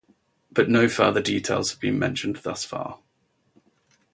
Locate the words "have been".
1.69-1.99